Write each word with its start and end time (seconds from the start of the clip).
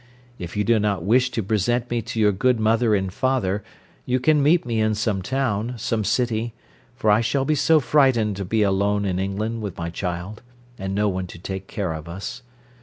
If 0.39 0.57
you 0.57 0.63
do 0.63 0.79
not 0.79 1.03
wish 1.03 1.29
to 1.29 1.43
present 1.43 1.91
me 1.91 2.01
to 2.01 2.19
your 2.19 2.31
good 2.31 2.59
mother 2.59 2.95
and 2.95 3.13
father 3.13 3.63
you 4.03 4.19
can 4.19 4.41
meet 4.41 4.65
me 4.65 4.81
in 4.81 4.95
some 4.95 5.21
town, 5.21 5.75
some 5.77 6.03
city, 6.03 6.55
for 6.95 7.11
I 7.11 7.21
shall 7.21 7.45
be 7.45 7.53
so 7.53 7.79
frightened 7.79 8.35
to 8.37 8.43
be 8.43 8.63
alone 8.63 9.05
in 9.05 9.19
England 9.19 9.61
with 9.61 9.77
my 9.77 9.91
child, 9.91 10.41
and 10.79 10.95
no 10.95 11.07
one 11.07 11.27
to 11.27 11.37
take 11.37 11.67
care 11.67 11.93
of 11.93 12.09
us. 12.09 12.41